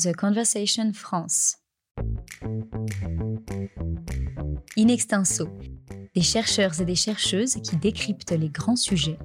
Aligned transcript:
The 0.00 0.14
Conversation 0.14 0.92
France. 0.92 1.56
In 4.76 4.86
extenso, 4.86 5.48
des 6.14 6.22
chercheurs 6.22 6.80
et 6.80 6.84
des 6.84 6.94
chercheuses 6.94 7.56
qui 7.64 7.74
décryptent 7.74 8.30
les 8.30 8.48
grands 8.48 8.76
sujets. 8.76 9.18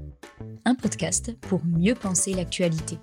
Un 0.65 0.73
podcast 0.73 1.37
pour 1.41 1.63
mieux 1.63 1.93
penser 1.93 2.33
l'actualité. 2.33 2.97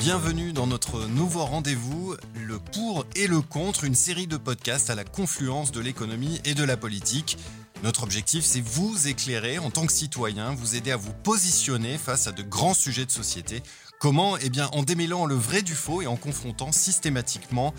Bienvenue 0.00 0.52
dans 0.52 0.66
notre 0.66 1.06
nouveau 1.06 1.44
rendez-vous, 1.44 2.16
le 2.44 2.58
pour 2.58 3.06
et 3.14 3.28
le 3.28 3.40
contre, 3.40 3.84
une 3.84 3.94
série 3.94 4.26
de 4.26 4.36
podcasts 4.36 4.90
à 4.90 4.96
la 4.96 5.04
confluence 5.04 5.70
de 5.70 5.78
l'économie 5.78 6.40
et 6.44 6.54
de 6.54 6.64
la 6.64 6.76
politique. 6.76 7.38
Notre 7.84 8.04
objectif, 8.04 8.44
c'est 8.44 8.62
vous 8.62 9.06
éclairer 9.06 9.58
en 9.58 9.70
tant 9.70 9.86
que 9.86 9.92
citoyen, 9.92 10.54
vous 10.54 10.74
aider 10.76 10.90
à 10.90 10.96
vous 10.96 11.12
positionner 11.12 11.98
face 11.98 12.26
à 12.26 12.32
de 12.32 12.42
grands 12.42 12.74
sujets 12.74 13.04
de 13.04 13.10
société. 13.10 13.62
Comment 13.98 14.36
Eh 14.36 14.50
bien, 14.50 14.68
en 14.72 14.82
démêlant 14.82 15.24
le 15.24 15.34
vrai 15.34 15.62
du 15.62 15.74
faux 15.74 16.02
et 16.02 16.06
en 16.06 16.16
confrontant 16.16 16.70
systématiquement 16.70 17.72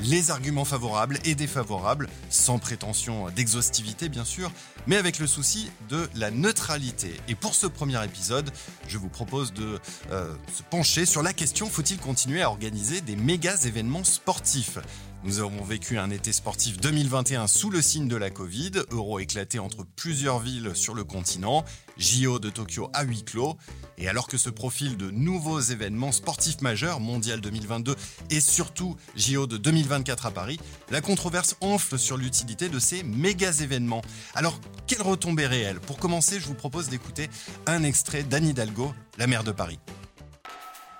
les 0.00 0.30
arguments 0.30 0.64
favorables 0.64 1.18
et 1.24 1.34
défavorables, 1.34 2.08
sans 2.30 2.58
prétention 2.58 3.28
d'exhaustivité 3.30 4.08
bien 4.08 4.24
sûr, 4.24 4.50
mais 4.86 4.96
avec 4.96 5.18
le 5.18 5.26
souci 5.26 5.70
de 5.88 6.08
la 6.14 6.30
neutralité. 6.30 7.12
Et 7.28 7.34
pour 7.34 7.54
ce 7.54 7.66
premier 7.66 8.02
épisode, 8.04 8.50
je 8.86 8.96
vous 8.96 9.08
propose 9.08 9.52
de 9.52 9.78
euh, 10.10 10.34
se 10.56 10.62
pencher 10.62 11.04
sur 11.04 11.22
la 11.22 11.32
question 11.32 11.68
faut-il 11.68 11.98
continuer 11.98 12.42
à 12.42 12.48
organiser 12.48 13.00
des 13.00 13.16
méga 13.16 13.54
événements 13.64 14.04
sportifs? 14.04 14.78
Nous 15.24 15.40
avons 15.40 15.64
vécu 15.64 15.98
un 15.98 16.10
été 16.10 16.32
sportif 16.32 16.78
2021 16.78 17.48
sous 17.48 17.70
le 17.70 17.82
signe 17.82 18.06
de 18.06 18.16
la 18.16 18.30
Covid, 18.30 18.70
euro 18.90 19.18
éclaté 19.18 19.58
entre 19.58 19.84
plusieurs 19.96 20.38
villes 20.38 20.70
sur 20.74 20.94
le 20.94 21.02
continent, 21.02 21.64
JO 21.98 22.38
de 22.38 22.48
Tokyo 22.50 22.90
à 22.94 23.02
huis 23.02 23.24
clos, 23.24 23.56
et 23.98 24.08
alors 24.08 24.28
que 24.28 24.38
se 24.38 24.50
profilent 24.50 24.96
de 24.96 25.10
nouveaux 25.10 25.60
événements 25.60 26.12
sportifs 26.12 26.60
majeurs, 26.60 27.00
Mondial 27.00 27.40
2022 27.40 27.94
et 28.30 28.40
surtout 28.40 28.96
JO 29.16 29.46
de 29.46 29.56
2024 29.56 30.26
à 30.26 30.30
Paris, 30.30 30.58
la 30.90 31.00
controverse 31.00 31.56
enfle 31.60 31.98
sur 31.98 32.16
l'utilité 32.16 32.68
de 32.68 32.78
ces 32.78 33.02
méga 33.02 33.50
événements. 33.60 34.02
Alors, 34.34 34.60
quelle 34.86 35.02
retombée 35.02 35.46
réelle? 35.46 35.80
Pour 35.80 35.98
commencer, 35.98 36.38
je 36.40 36.46
vous 36.46 36.54
propose 36.54 36.88
d'écouter 36.88 37.28
un 37.66 37.82
extrait 37.82 38.22
d'Anne 38.22 38.46
Hidalgo, 38.46 38.94
la 39.18 39.26
maire 39.26 39.44
de 39.44 39.52
Paris. 39.52 39.78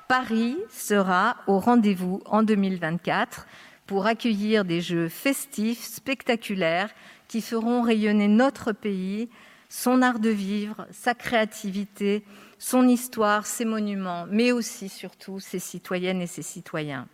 Paris 0.08 0.56
sera 0.70 1.36
au 1.47 1.61
rendez-vous 1.61 2.23
en 2.27 2.42
2024 2.42 3.47
pour 3.86 4.06
accueillir 4.06 4.64
des 4.64 4.80
jeux 4.80 5.08
festifs, 5.08 5.84
spectaculaires, 5.84 6.91
qui 7.28 7.42
feront 7.42 7.83
rayonner 7.83 8.27
notre 8.28 8.73
pays, 8.73 9.28
son 9.69 10.02
art 10.02 10.19
de 10.19 10.30
vivre, 10.30 10.86
sa 10.91 11.14
créativité, 11.14 12.24
son 12.58 12.88
histoire, 12.88 13.47
ses 13.47 13.64
monuments, 13.64 14.27
mais 14.30 14.52
aussi, 14.52 14.88
surtout, 14.88 15.41
ses 15.41 15.58
citoyennes 15.58 16.20
et 16.20 16.27
ses 16.27 16.42
citoyens. 16.42 17.08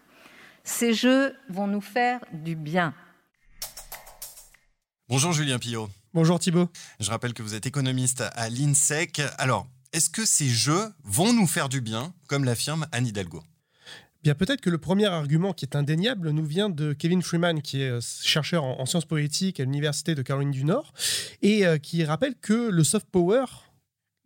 Ces 0.62 0.94
jeux 0.94 1.34
vont 1.50 1.66
nous 1.66 1.80
faire 1.80 2.20
du 2.32 2.56
bien. 2.56 2.94
Bonjour 5.08 5.32
Julien 5.32 5.58
Pillot. 5.58 5.90
Bonjour 6.14 6.38
Thibault. 6.38 6.68
Je 7.00 7.10
rappelle 7.10 7.34
que 7.34 7.42
vous 7.42 7.54
êtes 7.54 7.66
économiste 7.66 8.22
à 8.34 8.48
l'INSEC. 8.48 9.20
Alors, 9.36 9.66
est-ce 9.92 10.08
que 10.08 10.24
ces 10.24 10.48
jeux 10.48 10.92
vont 11.04 11.32
nous 11.32 11.46
faire 11.46 11.68
du 11.68 11.80
bien, 11.80 12.14
comme 12.26 12.44
l'affirme 12.44 12.86
Anne 12.92 13.06
Hidalgo? 13.06 13.42
Bien, 14.24 14.34
peut-être 14.34 14.62
que 14.62 14.70
le 14.70 14.78
premier 14.78 15.04
argument 15.04 15.52
qui 15.52 15.66
est 15.66 15.76
indéniable 15.76 16.30
nous 16.30 16.46
vient 16.46 16.70
de 16.70 16.94
Kevin 16.94 17.20
Freeman, 17.20 17.60
qui 17.60 17.82
est 17.82 17.90
euh, 17.90 18.00
chercheur 18.00 18.64
en, 18.64 18.86
sciences 18.86 19.04
politiques 19.04 19.60
à 19.60 19.64
l'Université 19.64 20.14
de 20.14 20.22
Caroline 20.22 20.50
du 20.50 20.64
Nord, 20.64 20.94
et 21.42 21.66
euh, 21.66 21.76
qui 21.76 22.02
rappelle 22.04 22.34
que 22.34 22.70
le 22.70 22.84
soft 22.84 23.06
power, 23.12 23.44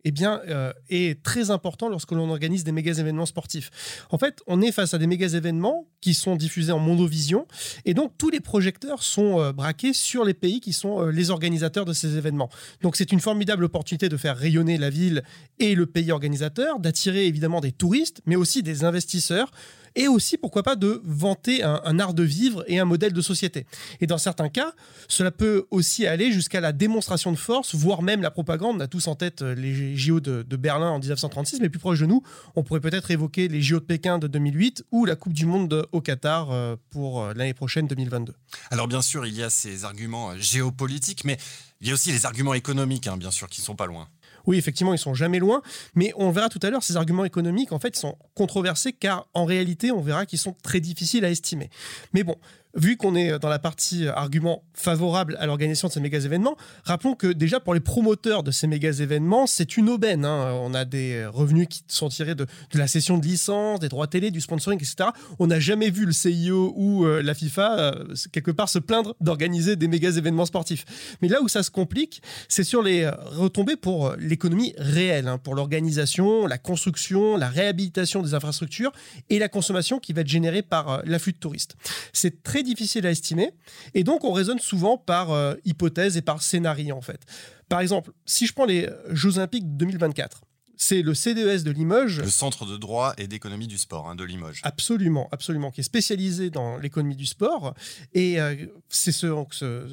eh 0.05 0.11
bien, 0.11 0.41
euh, 0.47 0.71
est 0.89 1.21
très 1.23 1.51
important 1.51 1.89
lorsque 1.89 2.11
l'on 2.11 2.29
organise 2.29 2.63
des 2.63 2.71
méga 2.71 2.93
événements 2.93 3.25
sportifs. 3.25 4.05
En 4.09 4.17
fait, 4.17 4.41
on 4.47 4.61
est 4.61 4.71
face 4.71 4.93
à 4.93 4.97
des 4.97 5.07
méga 5.07 5.27
événements 5.27 5.87
qui 6.01 6.13
sont 6.13 6.35
diffusés 6.35 6.71
en 6.71 6.79
mondovision, 6.79 7.45
et 7.85 7.93
donc 7.93 8.13
tous 8.17 8.29
les 8.29 8.39
projecteurs 8.39 9.03
sont 9.03 9.39
euh, 9.39 9.51
braqués 9.51 9.93
sur 9.93 10.23
les 10.23 10.33
pays 10.33 10.61
qui 10.61 10.73
sont 10.73 11.01
euh, 11.01 11.11
les 11.11 11.29
organisateurs 11.29 11.85
de 11.85 11.93
ces 11.93 12.17
événements. 12.17 12.49
Donc 12.81 12.95
c'est 12.95 13.11
une 13.11 13.19
formidable 13.19 13.65
opportunité 13.65 14.09
de 14.09 14.17
faire 14.17 14.37
rayonner 14.37 14.77
la 14.77 14.89
ville 14.89 15.23
et 15.59 15.75
le 15.75 15.85
pays 15.85 16.11
organisateur, 16.11 16.79
d'attirer 16.79 17.27
évidemment 17.27 17.59
des 17.59 17.71
touristes, 17.71 18.21
mais 18.25 18.35
aussi 18.35 18.63
des 18.63 18.83
investisseurs 18.85 19.51
et 19.95 20.07
aussi, 20.07 20.37
pourquoi 20.37 20.63
pas, 20.63 20.75
de 20.75 21.01
vanter 21.03 21.63
un, 21.63 21.99
art 21.99 22.13
de 22.13 22.23
vivre 22.23 22.63
et 22.67 22.79
un 22.79 22.85
modèle 22.85 23.13
de 23.13 23.21
société. 23.21 23.65
Et 24.01 24.07
dans 24.07 24.17
certains 24.17 24.49
cas, 24.49 24.73
cela 25.07 25.31
peut 25.31 25.65
aussi 25.71 26.07
aller 26.07 26.31
jusqu'à 26.31 26.61
la 26.61 26.71
démonstration 26.71 27.31
de 27.31 27.37
force, 27.37 27.75
voire 27.75 28.01
même 28.01 28.21
la 28.21 28.31
propagande. 28.31 28.77
On 28.77 28.79
a 28.79 28.87
tous 28.87 29.07
en 29.07 29.15
tête 29.15 29.41
euh, 29.41 29.55
les 29.89 29.97
JO 29.97 30.19
de, 30.19 30.55
Berlin 30.55 30.89
en 30.89 30.99
1936, 30.99 31.59
mais 31.61 31.69
plus 31.69 31.79
proche 31.79 31.99
de 31.99 32.05
nous, 32.05 32.23
on 32.55 32.63
pourrait 32.63 32.79
peut-être 32.79 33.11
évoquer 33.11 33.47
les 33.47 33.61
JO 33.61 33.79
de 33.79 33.85
Pékin 33.85 34.19
de 34.19 34.27
2008 34.27 34.85
ou 34.91 35.05
la 35.05 35.15
Coupe 35.15 35.33
du 35.33 35.45
Monde 35.45 35.87
au 35.91 36.01
Qatar 36.01 36.51
euh, 36.51 36.75
pour 36.89 37.23
euh, 37.23 37.33
l'année 37.33 37.53
prochaine 37.53 37.87
2022. 37.87 38.33
Alors 38.71 38.87
bien 38.87 39.01
sûr, 39.01 39.25
il 39.25 39.35
y 39.35 39.43
a 39.43 39.49
ces 39.49 39.85
arguments 39.85 40.37
géopolitiques, 40.37 41.23
mais 41.25 41.37
il 41.81 41.87
y 41.87 41.91
a 41.91 41.93
aussi 41.93 42.11
les 42.11 42.25
arguments 42.25 42.53
économiques, 42.53 43.07
hein, 43.07 43.17
bien 43.17 43.31
sûr, 43.31 43.47
qui 43.49 43.61
ne 43.61 43.65
sont 43.65 43.75
pas 43.75 43.85
loin. 43.85 44.07
Oui, 44.45 44.57
effectivement, 44.57 44.93
ils 44.93 44.99
sont 44.99 45.13
jamais 45.13 45.39
loin, 45.39 45.61
mais 45.95 46.11
on 46.15 46.31
verra 46.31 46.49
tout 46.49 46.59
à 46.63 46.69
l'heure, 46.69 46.83
ces 46.83 46.97
arguments 46.97 47.25
économiques, 47.25 47.71
en 47.71 47.79
fait, 47.79 47.95
sont 47.95 48.17
controversés 48.35 48.93
car 48.93 49.27
en 49.33 49.45
réalité, 49.45 49.91
on 49.91 50.01
verra 50.01 50.25
qu'ils 50.25 50.39
sont 50.39 50.55
très 50.63 50.79
difficiles 50.79 51.25
à 51.25 51.29
estimer. 51.29 51.69
Mais 52.13 52.23
bon, 52.23 52.35
vu 52.75 52.97
qu'on 52.97 53.15
est 53.15 53.39
dans 53.39 53.49
la 53.49 53.59
partie 53.59 54.05
euh, 54.05 54.13
argument 54.13 54.63
favorable 54.73 55.35
à 55.39 55.45
l'organisation 55.45 55.87
de 55.87 55.93
ces 55.93 55.99
méga 55.99 56.19
événements, 56.19 56.55
rappelons 56.83 57.15
que 57.15 57.27
déjà 57.27 57.59
pour 57.59 57.73
les 57.73 57.79
promoteurs 57.79 58.43
de 58.43 58.51
ces 58.51 58.67
méga 58.67 58.89
événements, 58.89 59.47
c'est 59.47 59.77
une 59.77 59.89
aubaine. 59.89 60.25
Hein. 60.25 60.53
On 60.61 60.73
a 60.73 60.85
des 60.85 61.25
revenus 61.25 61.67
qui 61.69 61.83
sont 61.87 62.09
tirés 62.09 62.35
de, 62.35 62.45
la 62.73 62.87
cession 62.87 63.17
de 63.17 63.25
licence, 63.25 63.79
des 63.79 63.89
droits 63.89 64.07
télé, 64.07 64.31
du 64.31 64.41
sponsoring, 64.41 64.79
etc. 64.79 65.09
On 65.39 65.47
n'a 65.47 65.59
jamais 65.59 65.89
vu 65.89 66.05
le 66.05 66.11
CIO 66.11 66.73
ou 66.75 67.05
euh, 67.05 67.21
la 67.21 67.33
FIFA 67.33 67.79
euh, 67.79 68.15
quelque 68.31 68.51
part 68.51 68.69
se 68.69 68.79
plaindre 68.79 69.15
d'organiser 69.19 69.75
des 69.75 69.87
méga 69.87 70.09
événements 70.09 70.45
sportifs. 70.45 70.85
Mais 71.21 71.27
là 71.27 71.41
où 71.41 71.47
ça 71.47 71.63
se 71.63 71.71
complique, 71.71 72.21
c'est 72.47 72.63
sur 72.63 72.83
les 72.83 73.09
retombées 73.09 73.75
pour 73.75 74.13
l'économie 74.17 74.73
réelle, 74.77 75.27
hein, 75.27 75.37
pour 75.37 75.55
l'organisation, 75.55 76.45
la 76.45 76.57
construction, 76.57 77.35
la 77.37 77.49
réhabilitation 77.49 78.21
des 78.21 78.33
infrastructures 78.33 78.91
et 79.29 79.39
la 79.39 79.49
consommation 79.49 79.99
qui 79.99 80.13
va 80.13 80.21
être 80.21 80.27
générée 80.27 80.61
par 80.61 81.01
l'afflux 81.05 81.33
de 81.33 81.37
touristes. 81.37 81.75
C'est 82.13 82.43
très 82.43 82.58
difficile 82.63 83.05
à 83.05 83.11
estimer. 83.11 83.51
Et 83.93 84.03
donc, 84.03 84.23
on 84.23 84.31
raisonne 84.31 84.59
souvent 84.59 84.97
par 84.97 85.31
euh, 85.31 85.55
hypothèse 85.65 86.17
et 86.17 86.21
par 86.21 86.41
scénario, 86.41 86.95
en 86.95 87.01
fait. 87.01 87.21
Par 87.67 87.81
exemple, 87.81 88.11
si 88.25 88.47
je 88.47 88.53
prends 88.53 88.65
les 88.65 88.89
Jeux 89.11 89.37
Olympiques 89.37 89.77
2024, 89.77 90.41
c'est 90.81 91.01
le 91.01 91.13
CDES 91.13 91.63
de 91.63 91.71
Limoges. 91.71 92.21
Le 92.21 92.29
Centre 92.29 92.65
de 92.65 92.77
droit 92.77 93.13
et 93.17 93.27
d'économie 93.27 93.67
du 93.67 93.77
sport 93.77 94.09
hein, 94.09 94.15
de 94.15 94.23
Limoges. 94.23 94.61
Absolument, 94.63 95.27
absolument, 95.31 95.71
qui 95.71 95.81
est 95.81 95.83
spécialisé 95.83 96.49
dans 96.49 96.77
l'économie 96.77 97.17
du 97.17 97.25
sport. 97.25 97.73
Et 98.13 98.39
euh, 98.39 98.55
c'est 98.87 99.11
ce, 99.11 99.27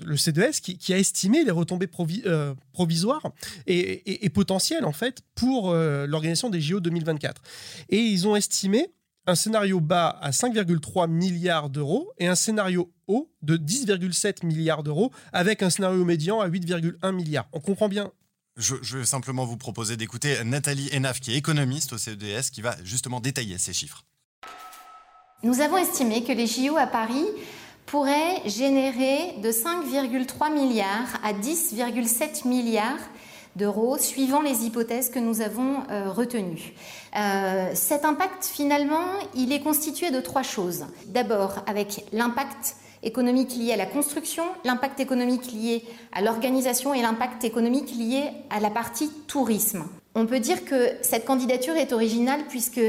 le 0.06 0.16
CDES 0.16 0.60
qui, 0.60 0.94
a 0.94 0.98
estimé 0.98 1.44
les 1.44 1.50
retombées 1.50 1.90
euh, 2.26 2.54
provisoires 2.72 3.32
et, 3.66 4.30
potentielles, 4.30 4.84
en 4.84 4.92
fait, 4.92 5.22
pour 5.34 5.74
l'organisation 5.74 6.50
des 6.50 6.60
JO 6.60 6.78
2024. 6.78 7.42
Et 7.88 7.98
ils 7.98 8.28
ont 8.28 8.36
estimé 8.36 8.88
un 9.26 9.34
scénario 9.34 9.80
bas 9.80 10.18
à 10.20 10.30
5,3 10.30 11.08
milliards 11.08 11.70
d'euros 11.70 12.12
et 12.18 12.26
un 12.26 12.34
scénario 12.34 12.92
haut 13.06 13.30
de 13.42 13.56
10,7 13.56 14.44
milliards 14.46 14.82
d'euros 14.82 15.12
avec 15.32 15.62
un 15.62 15.70
scénario 15.70 16.04
médian 16.04 16.40
à 16.40 16.48
8,1 16.48 17.12
milliards. 17.12 17.48
On 17.52 17.60
comprend 17.60 17.88
bien? 17.88 18.12
Je, 18.56 18.96
vais 18.96 19.04
simplement 19.04 19.44
vous 19.44 19.58
proposer 19.58 19.98
d'écouter 19.98 20.42
Nathalie 20.44 20.88
Enaf, 20.94 21.20
qui 21.20 21.32
est 21.32 21.36
économiste 21.36 21.92
au 21.92 21.98
CEDS, 21.98 22.50
qui 22.50 22.62
va 22.62 22.74
justement 22.84 23.20
détailler 23.20 23.58
ces 23.58 23.74
chiffres. 23.74 24.04
Nous 25.42 25.60
avons 25.60 25.76
estimé 25.76 26.24
que 26.24 26.32
les 26.32 26.46
JO 26.46 26.76
à 26.78 26.86
Paris 26.86 27.26
pourraient 27.84 28.42
générer 28.46 29.34
de 29.42 29.50
5,3 29.50 30.52
milliards 30.52 31.20
à 31.22 31.34
10,7 31.34 32.48
milliards 32.48 32.98
d'euros, 33.56 33.98
suivant 33.98 34.42
les 34.42 34.64
hypothèses 34.64 35.10
que 35.10 35.18
nous 35.18 35.40
avons 35.40 35.82
euh, 35.90 36.10
retenues. 36.10 36.74
Euh, 37.16 37.70
cet 37.74 38.04
impact, 38.04 38.44
finalement, 38.44 39.04
il 39.34 39.52
est 39.52 39.60
constitué 39.60 40.10
de 40.10 40.20
trois 40.20 40.42
choses. 40.42 40.84
D'abord, 41.06 41.64
avec 41.66 42.04
l'impact 42.12 42.76
économique 43.02 43.54
lié 43.56 43.72
à 43.72 43.76
la 43.76 43.86
construction, 43.86 44.44
l'impact 44.64 45.00
économique 45.00 45.52
lié 45.52 45.84
à 46.12 46.22
l'organisation 46.22 46.92
et 46.94 47.02
l'impact 47.02 47.44
économique 47.44 47.90
lié 47.96 48.24
à 48.50 48.60
la 48.60 48.70
partie 48.70 49.10
tourisme. 49.26 49.84
On 50.14 50.26
peut 50.26 50.40
dire 50.40 50.64
que 50.64 50.92
cette 51.02 51.24
candidature 51.24 51.76
est 51.76 51.92
originale 51.92 52.40
puisque 52.48 52.80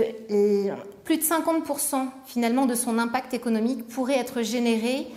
plus 1.03 1.17
de 1.17 1.23
50% 1.23 2.07
finalement 2.25 2.65
de 2.65 2.73
son 2.73 2.97
impact 2.99 3.33
économique 3.33 3.87
pourrait 3.87 4.17
être 4.17 4.41
généré 4.41 5.07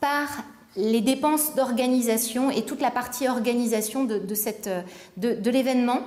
par 0.00 0.28
les 0.76 1.00
dépenses 1.00 1.54
d'organisation 1.56 2.50
et 2.50 2.64
toute 2.64 2.80
la 2.80 2.90
partie 2.90 3.28
organisation 3.28 4.04
de, 4.04 4.20
de, 5.16 5.50
l'événement. 5.50 6.00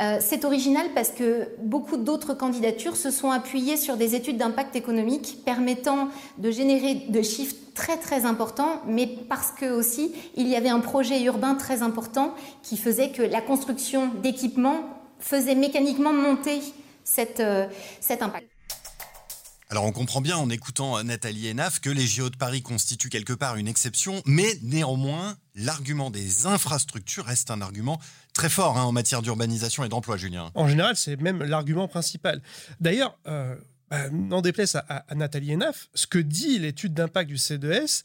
Euh, 0.00 0.18
c'est 0.20 0.44
original 0.44 0.86
parce 0.94 1.10
que 1.10 1.48
beaucoup 1.62 1.96
d'autres 1.96 2.34
candidatures 2.34 2.96
se 2.96 3.10
sont 3.10 3.30
appuyées 3.30 3.76
sur 3.76 3.96
des 3.96 4.14
études 4.14 4.36
d'impact 4.36 4.76
économique 4.76 5.38
permettant 5.44 6.08
de 6.38 6.50
générer 6.50 6.94
de 7.08 7.22
chiffres 7.22 7.56
très 7.74 7.96
très 7.96 8.26
importants, 8.26 8.82
mais 8.86 9.06
parce 9.06 9.52
que 9.52 9.70
aussi 9.70 10.12
il 10.36 10.48
y 10.48 10.56
avait 10.56 10.68
un 10.68 10.80
projet 10.80 11.22
urbain 11.22 11.54
très 11.54 11.82
important 11.82 12.34
qui 12.62 12.76
faisait 12.76 13.10
que 13.10 13.22
la 13.22 13.40
construction 13.40 14.10
d'équipements 14.22 14.80
faisait 15.18 15.54
mécaniquement 15.54 16.12
monter 16.12 16.60
cette, 17.04 17.40
euh, 17.40 17.66
cet 18.00 18.22
impact. 18.22 18.49
Alors 19.72 19.84
on 19.84 19.92
comprend 19.92 20.20
bien 20.20 20.36
en 20.36 20.50
écoutant 20.50 21.00
Nathalie 21.04 21.48
Enaf 21.48 21.78
que 21.78 21.90
les 21.90 22.04
JO 22.04 22.28
de 22.28 22.36
Paris 22.36 22.60
constituent 22.60 23.08
quelque 23.08 23.32
part 23.32 23.54
une 23.54 23.68
exception, 23.68 24.20
mais 24.26 24.58
néanmoins, 24.62 25.36
l'argument 25.54 26.10
des 26.10 26.46
infrastructures 26.46 27.24
reste 27.24 27.52
un 27.52 27.60
argument 27.60 28.00
très 28.34 28.48
fort 28.48 28.76
hein, 28.78 28.82
en 28.82 28.90
matière 28.90 29.22
d'urbanisation 29.22 29.84
et 29.84 29.88
d'emploi, 29.88 30.16
Julien. 30.16 30.50
En 30.56 30.66
général, 30.66 30.96
c'est 30.96 31.14
même 31.20 31.44
l'argument 31.44 31.86
principal. 31.86 32.42
D'ailleurs, 32.80 33.16
euh, 33.28 33.54
bah, 33.90 34.08
n'en 34.10 34.40
déplaise 34.40 34.76
à, 34.76 35.04
Nathalie 35.16 35.52
Enaf, 35.52 35.88
ce 35.94 36.06
que 36.06 36.18
dit 36.18 36.60
l'étude 36.60 36.94
d'impact 36.94 37.28
du 37.28 37.36
C2S, 37.36 38.04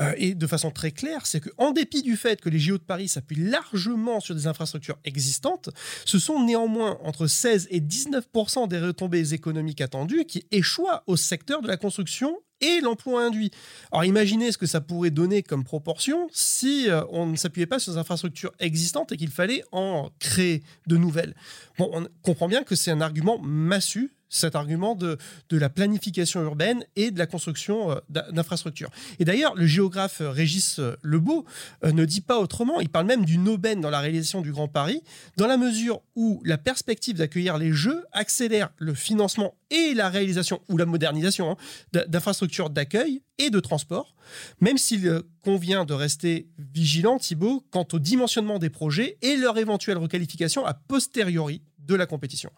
euh, 0.00 0.14
et 0.16 0.34
de 0.34 0.46
façon 0.46 0.70
très 0.70 0.90
claire, 0.90 1.26
c'est 1.26 1.40
qu'en 1.40 1.72
dépit 1.72 2.02
du 2.02 2.16
fait 2.16 2.40
que 2.40 2.48
les 2.48 2.58
JO 2.58 2.78
de 2.78 2.82
Paris 2.82 3.08
s'appuient 3.08 3.36
largement 3.36 4.20
sur 4.20 4.34
des 4.34 4.46
infrastructures 4.46 4.98
existantes, 5.04 5.68
ce 6.06 6.18
sont 6.18 6.42
néanmoins 6.42 6.98
entre 7.02 7.26
16 7.26 7.68
et 7.70 7.80
19% 7.80 8.68
des 8.68 8.78
retombées 8.78 9.34
économiques 9.34 9.82
attendues 9.82 10.24
qui 10.24 10.46
échouent 10.50 10.88
au 11.06 11.16
secteur 11.16 11.60
de 11.60 11.68
la 11.68 11.76
construction 11.76 12.38
et 12.60 12.80
l'emploi 12.80 13.24
induit. 13.24 13.50
Alors 13.92 14.04
imaginez 14.04 14.50
ce 14.50 14.58
que 14.58 14.66
ça 14.66 14.80
pourrait 14.80 15.10
donner 15.10 15.42
comme 15.42 15.62
proportion 15.62 16.28
si 16.32 16.88
euh, 16.88 17.02
on 17.10 17.26
ne 17.26 17.36
s'appuyait 17.36 17.66
pas 17.66 17.78
sur 17.78 17.92
des 17.92 17.98
infrastructures 17.98 18.52
existantes 18.58 19.12
et 19.12 19.16
qu'il 19.16 19.30
fallait 19.30 19.62
en 19.72 20.10
créer 20.18 20.62
de 20.86 20.96
nouvelles. 20.96 21.34
On 21.78 22.08
comprend 22.22 22.48
bien 22.48 22.64
que 22.64 22.74
c'est 22.74 22.90
un 22.90 23.00
argument 23.00 23.38
massu 23.38 24.12
cet 24.28 24.54
argument 24.54 24.94
de, 24.94 25.18
de 25.48 25.56
la 25.56 25.68
planification 25.68 26.42
urbaine 26.42 26.84
et 26.96 27.10
de 27.10 27.18
la 27.18 27.26
construction 27.26 27.92
euh, 27.92 28.22
d'infrastructures. 28.32 28.90
Et 29.18 29.24
d'ailleurs, 29.24 29.54
le 29.54 29.66
géographe 29.66 30.20
euh, 30.20 30.30
Régis 30.30 30.78
euh, 30.78 30.96
Lebeau 31.02 31.44
ne 31.82 32.04
dit 32.04 32.20
pas 32.20 32.38
autrement, 32.38 32.80
il 32.80 32.88
parle 32.88 33.06
même 33.06 33.24
d'une 33.24 33.48
aubaine 33.48 33.80
dans 33.80 33.90
la 33.90 34.00
réalisation 34.00 34.40
du 34.40 34.52
Grand 34.52 34.68
Paris, 34.68 35.02
dans 35.36 35.46
la 35.46 35.56
mesure 35.56 36.00
où 36.16 36.40
la 36.44 36.58
perspective 36.58 37.16
d'accueillir 37.16 37.58
les 37.58 37.72
Jeux 37.72 38.04
accélère 38.12 38.70
le 38.78 38.94
financement 38.94 39.54
et 39.70 39.94
la 39.94 40.08
réalisation 40.08 40.60
ou 40.68 40.76
la 40.76 40.86
modernisation 40.86 41.52
hein, 41.52 42.02
d'infrastructures 42.08 42.70
d'accueil 42.70 43.22
et 43.38 43.50
de 43.50 43.60
transport, 43.60 44.14
même 44.60 44.78
s'il 44.78 45.22
convient 45.42 45.84
de 45.84 45.94
rester 45.94 46.48
vigilant, 46.58 47.18
Thibault, 47.18 47.64
quant 47.70 47.86
au 47.92 47.98
dimensionnement 47.98 48.58
des 48.58 48.70
projets 48.70 49.16
et 49.22 49.36
leur 49.36 49.58
éventuelle 49.58 49.98
requalification 49.98 50.66
a 50.66 50.74
posteriori 50.74 51.62
de 51.78 51.94
la 51.94 52.06
compétition. 52.06 52.50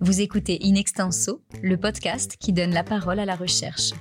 Vous 0.00 0.20
écoutez 0.20 0.58
In 0.62 0.74
Extenso, 0.74 1.42
le 1.62 1.78
podcast 1.78 2.36
qui 2.38 2.52
donne 2.52 2.70
la 2.74 2.84
parole 2.84 3.18
à 3.18 3.24
la 3.24 3.34
recherche. 3.34 3.92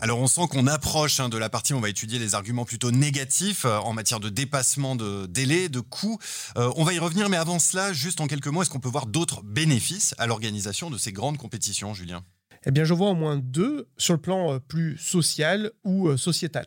Alors 0.00 0.18
on 0.20 0.26
sent 0.26 0.48
qu'on 0.48 0.66
approche 0.66 1.20
hein, 1.20 1.28
de 1.28 1.36
la 1.36 1.50
partie 1.50 1.74
où 1.74 1.76
on 1.76 1.80
va 1.80 1.90
étudier 1.90 2.18
les 2.18 2.34
arguments 2.34 2.64
plutôt 2.64 2.90
négatifs 2.90 3.66
euh, 3.66 3.76
en 3.80 3.92
matière 3.92 4.20
de 4.20 4.30
dépassement 4.30 4.96
de 4.96 5.26
délai, 5.26 5.68
de 5.68 5.80
coûts. 5.80 6.18
Euh, 6.56 6.72
on 6.76 6.84
va 6.84 6.94
y 6.94 6.98
revenir, 6.98 7.28
mais 7.28 7.36
avant 7.36 7.58
cela, 7.58 7.92
juste 7.92 8.22
en 8.22 8.26
quelques 8.26 8.46
mots, 8.46 8.62
est-ce 8.62 8.70
qu'on 8.70 8.80
peut 8.80 8.88
voir 8.88 9.04
d'autres 9.04 9.42
bénéfices 9.42 10.14
à 10.16 10.26
l'organisation 10.26 10.88
de 10.88 10.96
ces 10.96 11.12
grandes 11.12 11.36
compétitions, 11.36 11.92
Julien? 11.92 12.24
Eh 12.68 12.70
bien, 12.70 12.84
je 12.84 12.94
vois 12.94 13.10
au 13.10 13.14
moins 13.14 13.36
deux 13.36 13.88
sur 13.96 14.14
le 14.14 14.20
plan 14.20 14.54
euh, 14.54 14.58
plus 14.58 14.96
social 14.98 15.72
ou 15.84 16.16
sociétal. 16.16 16.66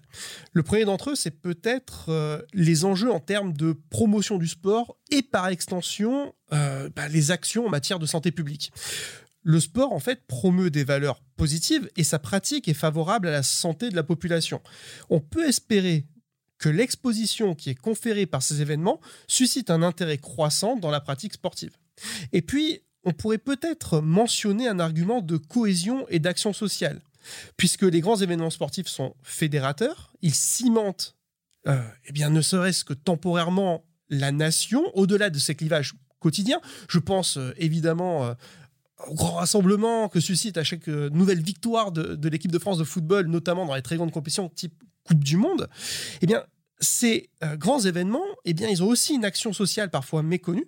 Le 0.52 0.64
premier 0.64 0.84
d'entre 0.84 1.12
eux, 1.12 1.16
c'est 1.16 1.32
peut-être 1.32 2.46
les 2.54 2.86
enjeux 2.86 3.12
en 3.12 3.20
termes 3.20 3.54
de 3.54 3.74
promotion 3.90 4.38
du 4.38 4.48
sport 4.48 4.98
et 5.12 5.22
par 5.22 5.48
extension 5.48 6.34
euh, 6.54 6.90
bah, 6.96 7.08
les 7.08 7.32
actions 7.32 7.66
en 7.66 7.70
matière 7.70 7.98
de 7.98 8.06
santé 8.06 8.32
publique. 8.32 8.74
Le 9.44 9.60
sport, 9.60 9.94
en 9.94 10.00
fait, 10.00 10.28
promeut 10.28 10.70
des 10.70 10.84
valeurs 10.84 11.22
positives 11.38 11.90
et 11.96 12.04
sa 12.04 12.20
pratique 12.20 12.68
est 12.68 12.74
favorable 12.74 13.30
à 13.30 13.32
la 13.32 13.44
santé 13.44 13.90
de 13.90 13.96
la 13.96 14.04
population. 14.04 14.62
On 15.10 15.22
peut 15.22 15.48
espérer 15.48 16.06
que 16.58 16.68
l'exposition 16.70 17.56
qui 17.56 17.70
est 17.70 17.76
conférée 17.76 18.26
par 18.26 18.44
ces 18.44 18.62
événements 18.62 19.00
suscite 19.28 19.70
un 19.70 19.82
intérêt 19.82 20.18
croissant 20.18 20.76
dans 20.76 20.92
la 20.92 21.00
pratique 21.00 21.34
sportive. 21.34 21.72
Et 22.34 22.42
puis, 22.42 22.82
on 23.04 23.14
pourrait 23.14 23.38
peut-être 23.38 24.02
mentionner 24.02 24.68
un 24.68 24.80
argument 24.80 25.22
de 25.22 25.38
cohésion 25.38 26.06
et 26.10 26.20
d'action 26.20 26.54
sociale, 26.54 27.02
puisque 27.58 27.84
les 27.84 28.02
grands 28.02 28.18
événements 28.18 28.50
sportifs 28.50 28.88
sont 28.88 29.16
fédérateurs, 29.24 30.14
ils 30.22 30.34
cimentent, 30.34 31.16
euh, 31.68 31.82
eh 32.06 32.12
bien, 32.12 32.30
ne 32.30 32.42
serait-ce 32.42 32.84
que 32.84 32.94
temporairement, 32.94 33.84
la 34.10 34.32
nation, 34.32 34.84
au-delà 34.96 35.30
de 35.30 35.40
ces 35.40 35.56
clivages 35.56 35.94
quotidien. 36.20 36.60
Je 36.90 37.00
pense 37.00 37.38
euh, 37.38 37.54
évidemment 37.58 38.26
euh, 38.26 38.34
au 39.08 39.16
grand 39.16 39.34
rassemblement 39.34 40.10
que 40.10 40.20
suscite 40.20 40.58
à 40.58 40.64
chaque 40.64 40.88
nouvelle 40.88 41.42
victoire 41.42 41.92
de, 41.92 42.30
l'équipe 42.30 42.52
de 42.52 42.60
France 42.60 42.78
de 42.78 42.84
football, 42.84 43.28
notamment 43.28 43.66
dans 43.66 43.74
les 43.74 43.82
très 43.82 43.96
grandes 43.96 44.12
compétitions 44.12 44.50
type 44.50 44.84
Coupe 45.04 45.24
du 45.24 45.38
Monde. 45.38 45.68
Eh 46.22 46.28
bien, 46.28 46.44
ces 46.82 47.30
euh, 47.44 47.56
grands 47.56 47.80
événements, 47.80 48.26
eh 48.44 48.54
bien, 48.54 48.68
ils 48.68 48.84
ont 48.84 48.88
aussi 48.88 49.14
une 49.14 49.24
action 49.24 49.54
sociale 49.54 49.90
parfois 49.90 50.24
méconnue. 50.24 50.66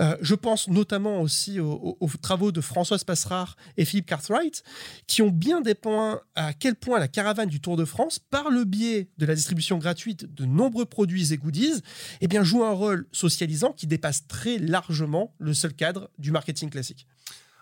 Euh, 0.00 0.16
je 0.20 0.34
pense 0.34 0.68
notamment 0.68 1.22
aussi 1.22 1.58
aux, 1.60 1.96
travaux 2.20 2.52
de 2.52 2.60
Françoise 2.60 3.04
Passerard 3.04 3.56
et 3.76 3.84
Philippe 3.84 4.06
Cartwright, 4.06 4.62
qui 5.06 5.22
ont 5.22 5.30
bien 5.30 5.62
dépeint 5.62 6.20
à 6.34 6.52
quel 6.52 6.74
point 6.74 6.98
la 6.98 7.08
caravane 7.08 7.48
du 7.48 7.60
Tour 7.60 7.76
de 7.76 7.84
France, 7.84 8.18
par 8.18 8.50
le 8.50 8.64
biais 8.64 9.08
de 9.16 9.26
la 9.26 9.34
distribution 9.34 9.78
gratuite 9.78 10.32
de 10.32 10.44
nombreux 10.44 10.84
produits 10.84 11.32
et 11.32 11.38
goodies, 11.38 11.82
eh 12.20 12.28
bien, 12.28 12.44
joue 12.44 12.62
un 12.62 12.72
rôle 12.72 13.06
socialisant 13.12 13.72
qui 13.72 13.86
dépasse 13.86 14.26
très 14.26 14.58
largement 14.58 15.34
le 15.38 15.54
seul 15.54 15.72
cadre 15.72 16.10
du 16.18 16.30
marketing 16.30 16.68
classique. 16.68 17.06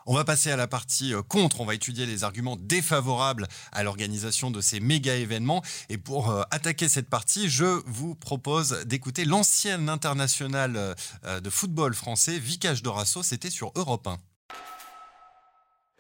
On 0.07 0.15
va 0.15 0.25
passer 0.25 0.51
à 0.51 0.57
la 0.57 0.67
partie 0.67 1.15
euh, 1.15 1.23
contre. 1.23 1.61
On 1.61 1.65
va 1.65 1.75
étudier 1.75 2.05
les 2.05 2.25
arguments 2.25 2.57
défavorables 2.57 3.49
à 3.73 3.83
l'organisation 3.83 4.51
de 4.51 4.61
ces 4.61 4.79
méga 4.79 5.15
événements. 5.15 5.63
Et 5.89 5.97
pour 5.97 6.31
euh, 6.31 6.43
attaquer 6.51 6.89
cette 6.89 7.09
partie, 7.09 7.49
je 7.49 7.81
vous 7.87 8.15
propose 8.15 8.85
d'écouter 8.85 9.25
l'ancienne 9.25 9.89
internationale 9.89 10.95
euh, 11.25 11.41
de 11.41 11.49
football 11.49 11.95
français, 11.95 12.39
Vicage 12.39 12.83
Dorasso. 12.83 13.23
C'était 13.23 13.49
sur 13.49 13.73
Europe 13.77 14.07
1. 14.07 14.19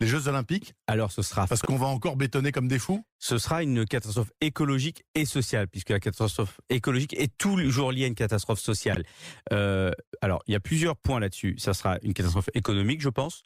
Les 0.00 0.06
Jeux 0.06 0.28
Olympiques 0.28 0.74
Alors 0.86 1.10
ce 1.10 1.22
sera. 1.22 1.46
Parce 1.46 1.62
qu'on 1.62 1.76
va 1.78 1.86
encore 1.86 2.16
bétonner 2.16 2.52
comme 2.52 2.68
des 2.68 2.80
fous 2.80 3.06
Ce 3.18 3.38
sera 3.38 3.62
une 3.62 3.86
catastrophe 3.86 4.32
écologique 4.42 5.04
et 5.14 5.24
sociale, 5.24 5.68
puisque 5.68 5.90
la 5.90 6.00
catastrophe 6.00 6.60
écologique 6.68 7.14
est 7.14 7.38
toujours 7.38 7.90
liée 7.90 8.04
à 8.04 8.08
une 8.08 8.16
catastrophe 8.16 8.60
sociale. 8.60 9.04
alors 9.50 10.42
il 10.46 10.52
y 10.52 10.56
a 10.56 10.60
plusieurs 10.60 10.96
points 10.96 11.20
là-dessus. 11.20 11.54
Ça 11.58 11.72
sera 11.72 11.98
une 12.02 12.12
catastrophe 12.12 12.50
économique, 12.54 13.00
je 13.00 13.08
pense. 13.08 13.44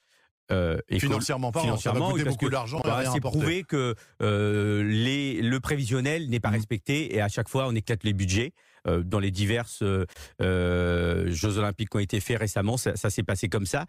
Euh, 0.50 0.78
financièrement 0.98 1.52
pas, 1.52 1.60
financièrement, 1.60 2.16
ça 2.16 2.24
va 2.24 2.30
beaucoup 2.30 2.48
d'argent. 2.48 2.80
c'est 3.12 3.20
prouvé 3.20 3.64
que 3.64 3.94
euh, 4.22 4.82
les, 4.82 5.42
le 5.42 5.60
prévisionnel 5.60 6.30
n'est 6.30 6.40
pas 6.40 6.50
mmh. 6.50 6.54
respecté 6.54 7.14
et 7.14 7.20
à 7.20 7.28
chaque 7.28 7.48
fois 7.48 7.66
on 7.68 7.74
éclate 7.74 8.04
les 8.04 8.12
budgets. 8.12 8.52
Euh, 8.86 9.02
dans 9.02 9.18
les 9.18 9.32
diverses 9.32 9.82
Jeux 10.40 11.58
Olympiques 11.58 11.90
qui 11.90 11.96
ont 11.96 12.00
été 12.00 12.20
faits 12.20 12.38
récemment, 12.38 12.76
ça, 12.76 12.96
ça 12.96 13.10
s'est 13.10 13.24
passé 13.24 13.48
comme 13.48 13.66
ça. 13.66 13.86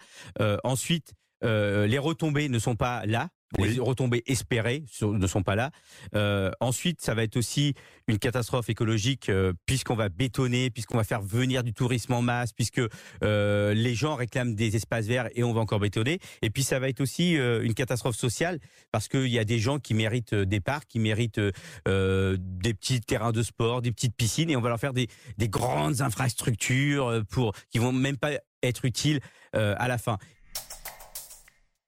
ensuite, 0.63 1.13
les 1.42 1.97
retombées 1.97 2.49
ne 2.49 2.59
sont 2.59 2.75
pas 2.75 3.06
là. 3.06 3.30
Les 3.57 3.79
retombées 3.79 4.23
espérées 4.27 4.83
ne 5.01 5.27
sont 5.27 5.41
pas 5.41 5.56
là. 5.56 5.71
Euh, 6.15 6.51
ensuite, 6.59 7.01
ça 7.01 7.15
va 7.15 7.23
être 7.23 7.35
aussi 7.35 7.73
une 8.07 8.19
catastrophe 8.19 8.69
écologique 8.69 9.29
euh, 9.29 9.53
puisqu'on 9.65 9.95
va 9.95 10.09
bétonner, 10.09 10.69
puisqu'on 10.69 10.97
va 10.97 11.03
faire 11.03 11.21
venir 11.21 11.63
du 11.63 11.73
tourisme 11.73 12.13
en 12.13 12.21
masse, 12.21 12.53
puisque 12.53 12.81
euh, 13.23 13.73
les 13.73 13.95
gens 13.95 14.15
réclament 14.15 14.53
des 14.53 14.75
espaces 14.75 15.07
verts 15.07 15.29
et 15.33 15.44
on 15.44 15.51
va 15.51 15.61
encore 15.61 15.79
bétonner. 15.79 16.19
Et 16.44 16.51
puis 16.51 16.63
ça 16.63 16.79
va 16.79 16.89
être 16.89 17.01
aussi 17.01 17.33
une 17.33 17.73
catastrophe 17.73 18.15
sociale 18.15 18.59
parce 18.91 19.07
qu'il 19.07 19.27
y 19.27 19.39
a 19.39 19.45
des 19.45 19.59
gens 19.59 19.79
qui 19.79 19.94
méritent 19.94 20.35
des 20.35 20.59
parcs, 20.59 20.87
qui 20.87 20.99
méritent 20.99 21.39
des 21.39 22.73
petits 22.73 23.01
terrains 23.01 23.31
de 23.31 23.41
sport, 23.44 23.81
des 23.81 23.91
petites 23.91 24.15
piscines, 24.15 24.49
et 24.49 24.56
on 24.56 24.61
va 24.61 24.69
leur 24.69 24.79
faire 24.79 24.94
des, 24.94 25.07
des 25.37 25.49
grandes 25.49 26.01
infrastructures 26.01 27.23
pour 27.29 27.56
qui 27.71 27.79
vont 27.79 27.91
même 27.91 28.18
pas 28.18 28.31
être 28.61 28.85
utiles 28.85 29.19
à 29.53 29.87
la 29.87 29.97
fin. 29.97 30.18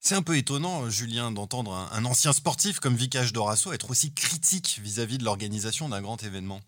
C'est 0.03 0.15
un 0.15 0.23
peu 0.23 0.35
étonnant, 0.35 0.89
Julien, 0.89 1.31
d'entendre 1.31 1.87
un, 1.91 2.05
ancien 2.05 2.33
sportif 2.33 2.79
comme 2.79 2.95
Vicage 2.95 3.33
Dorasso 3.33 3.71
être 3.71 3.91
aussi 3.91 4.11
critique 4.11 4.79
vis-à-vis 4.83 5.19
de 5.19 5.23
l'organisation 5.23 5.89
d'un 5.89 6.01
grand 6.01 6.23
événement. 6.23 6.59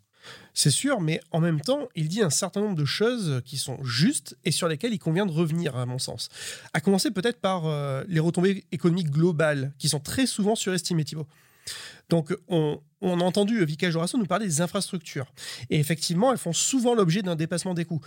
C'est 0.53 0.69
sûr, 0.69 1.01
mais 1.01 1.19
en 1.31 1.39
même 1.39 1.59
temps, 1.59 1.89
il 1.95 2.09
dit 2.09 2.21
un 2.21 2.29
certain 2.29 2.61
nombre 2.61 2.75
de 2.75 2.85
choses 2.85 3.41
qui 3.43 3.57
sont 3.57 3.83
justes 3.83 4.37
et 4.45 4.51
sur 4.51 4.67
lesquelles 4.67 4.93
il 4.93 4.99
convient 4.99 5.25
de 5.25 5.31
revenir, 5.31 5.75
à 5.75 5.87
mon 5.87 5.97
sens. 5.97 6.29
À 6.73 6.79
commencer 6.79 7.09
peut-être 7.09 7.41
par 7.41 7.65
euh, 7.65 8.03
les 8.07 8.19
retombées 8.19 8.65
économiques 8.71 9.09
globales, 9.09 9.73
qui 9.79 9.89
sont 9.89 9.99
très 9.99 10.27
souvent 10.27 10.53
surestimées, 10.53 11.03
Thibault. 11.03 11.27
Donc, 12.09 12.35
on, 12.47 12.79
a 13.01 13.23
entendu 13.23 13.63
Vika 13.65 13.89
Jorasso 13.89 14.17
nous 14.17 14.25
parler 14.25 14.45
des 14.45 14.61
infrastructures. 14.61 15.25
Et 15.69 15.79
effectivement, 15.79 16.31
elles 16.31 16.37
font 16.37 16.53
souvent 16.53 16.93
l'objet 16.93 17.21
d'un 17.21 17.35
dépassement 17.35 17.73
des 17.73 17.85
coûts. 17.85 18.01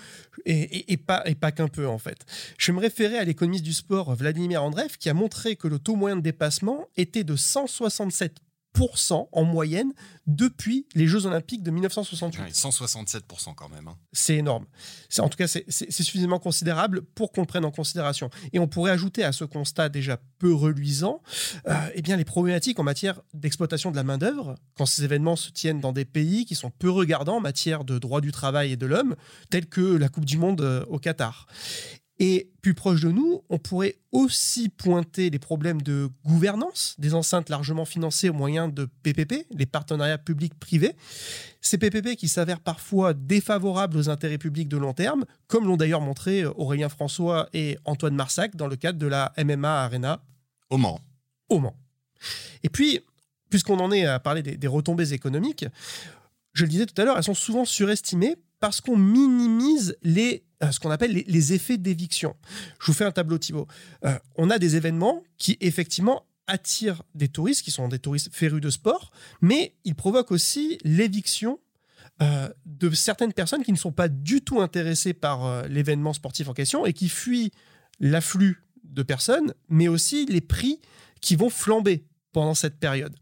Et, 0.45 0.97
pas, 0.97 1.23
et 1.27 1.35
pas 1.35 1.53
qu'un 1.53 1.69
peu, 1.69 1.87
en 1.87 1.99
fait. 1.99 2.19
Je 2.59 2.73
me 2.73 2.79
référer 2.79 3.19
à 3.19 3.25
l'économiste 3.25 3.65
du 3.65 3.73
sport 3.73 4.15
Vladimir 4.15 4.63
Andreev, 4.63 4.97
qui 4.99 5.09
a 5.09 5.15
montré 5.15 5.57
que 5.57 5.69
le 5.69 5.79
taux 5.79 5.97
moyen 5.97 6.17
de 6.17 6.23
dépassement 6.23 6.87
était 6.97 7.25
de 7.25 7.37
167 7.37 8.41
en 9.33 9.45
moyenne 9.45 9.93
depuis 10.27 10.87
les 10.95 11.07
Jeux 11.07 11.27
Olympiques 11.27 11.63
de 11.63 11.71
1968. 11.71 12.53
167% 12.53 13.55
quand 13.55 13.69
même. 13.69 13.89
Hein. 13.89 13.97
C'est 14.13 14.37
énorme. 14.37 14.67
En 15.19 15.29
tout 15.29 15.39
cas, 15.39 15.47
c'est 15.47 15.91
suffisamment 15.91 16.39
considérable 16.39 17.03
pour 17.03 17.33
qu'on 17.33 17.43
le 17.43 17.47
prenne 17.47 17.65
en 17.65 17.71
considération. 17.71 18.31
Et 18.53 18.59
on 18.59 18.67
pourrait 18.67 18.91
ajouter 18.91 19.25
à 19.25 19.33
ce 19.33 19.45
constat 19.45 19.89
déjà 19.89 20.19
peu 20.39 20.53
reluisant 20.53 21.23
euh, 21.69 21.75
eh 21.95 22.03
bien, 22.03 22.17
les 22.17 22.25
problématiques 22.25 22.79
en 22.79 22.85
matière 22.85 23.21
d'exploitation 23.35 23.91
de 23.91 23.97
la 23.97 24.05
main-d'œuvre 24.05 24.57
quand 24.77 24.87
ces 24.87 25.05
événements 25.05 25.37
se 25.37 25.51
tiennent 25.51 25.81
dans 25.81 25.93
des 25.93 26.05
pays 26.05 26.45
qui 26.45 26.55
sont 26.55 26.71
peu 26.71 26.91
regardants 26.91 27.37
en 27.37 27.41
matière 27.41 27.85
de 27.85 27.99
droit 27.99 28.21
du 28.21 28.33
travail 28.33 28.73
et 28.73 28.77
de 28.77 28.87
l'homme, 28.87 29.17
tels 29.51 29.67
que 29.67 29.81
la 29.81 30.09
Coupe 30.09 30.25
du 30.25 30.39
Monde 30.39 30.61
euh, 30.61 30.85
au 30.89 30.99
Qatar. 30.99 31.47
Et 32.19 32.51
plus 32.63 32.73
proche 32.73 33.03
de 33.03 33.11
nous, 33.11 33.43
on 33.51 33.59
pourrait 33.59 33.97
aussi 34.11 34.71
pointer 34.71 35.29
les 35.29 35.39
problèmes 35.39 35.83
de 35.83 36.09
gouvernance 36.25 36.95
des 36.99 37.13
enceintes 37.13 37.51
largement 37.51 37.85
financées 37.85 38.31
au 38.31 38.33
moyen 38.33 38.69
de 38.69 38.89
PPP, 39.03 39.47
les 39.51 39.67
partenariats 39.67 40.17
publics-privés. 40.17 40.97
Ces 41.61 41.77
PPP 41.77 42.17
qui 42.17 42.29
s'avèrent 42.29 42.61
parfois 42.61 43.13
défavorables 43.13 43.99
aux 43.99 44.09
intérêts 44.09 44.39
publics 44.39 44.69
de 44.69 44.79
long 44.79 44.95
terme, 44.95 45.27
comme 45.47 45.67
l'ont 45.67 45.77
d'ailleurs 45.77 46.01
montré 46.01 46.47
Aurélien 46.47 46.89
François 46.89 47.49
et 47.53 47.77
Antoine 47.85 48.15
Marsac 48.15 48.57
dans 48.57 48.67
le 48.67 48.77
cadre 48.77 48.99
de 48.99 49.07
la 49.07 49.33
MMA 49.37 49.85
Arena. 49.85 50.23
Au 50.71 50.79
Mans. 50.79 51.01
Au 51.51 51.59
Mans. 51.59 51.77
Et 52.63 52.71
puis, 52.71 53.01
puisqu'on 53.51 53.79
en 53.79 53.93
est 53.93 54.07
à 54.07 54.19
parler 54.19 54.43
des, 54.43 54.67
retombées 54.67 55.13
économiques, 55.13 55.67
je 56.55 56.65
le 56.65 56.71
disais 56.71 56.87
tout 56.87 57.01
à 57.01 57.05
l'heure, 57.05 57.19
elles 57.19 57.25
sont 57.25 57.35
souvent 57.35 57.67
surestimées 57.67 58.37
parce 58.61 58.81
qu'on 58.81 58.97
minimise 58.97 59.97
les 60.03 60.47
euh, 60.63 60.71
ce 60.71 60.81
qu'on 60.81 60.91
appelle 60.91 61.13
les, 61.13 61.53
effets 61.53 61.77
d'éviction. 61.77 62.35
Je 62.81 62.87
vous 62.87 62.95
fais 62.95 63.05
un 63.05 63.13
tableau, 63.13 63.37
Thibault. 63.37 63.67
Euh, 64.07 64.19
on 64.37 64.49
a 64.49 64.59
des 64.59 64.75
événements 64.77 65.23
qui, 65.37 65.59
effectivement, 65.61 66.25
attirent 66.47 67.03
des 67.15 67.29
touristes, 67.29 67.63
qui 67.63 67.71
sont 67.71 67.89
des 67.89 67.99
touristes 67.99 68.31
férus 68.33 68.63
de 68.63 68.71
sport, 68.71 69.11
mais 69.43 69.75
ils 69.85 69.95
provoquent 69.95 70.31
aussi 70.33 70.79
l'éviction 70.83 71.61
euh, 72.23 72.49
de 72.65 72.91
certaines 72.93 73.35
personnes 73.35 73.65
qui 73.65 73.73
ne 73.73 73.77
sont 73.77 73.93
pas 73.93 74.09
du 74.09 74.41
tout 74.41 74.63
intéressées 74.63 75.13
par 75.13 75.69
l'événement 75.69 76.15
sportif 76.15 76.49
en 76.49 76.55
question 76.55 76.87
et 76.87 76.95
qui 76.95 77.11
fuient 77.11 77.51
l'afflux 78.01 78.63
de 78.85 79.03
personnes, 79.03 79.53
mais 79.69 79.89
aussi 79.89 80.25
les 80.25 80.41
prix 80.41 80.81
qui 81.21 81.37
vont 81.37 81.51
flamber 81.51 82.07
pendant 82.33 82.55
cette 82.55 82.79
période. 82.79 83.15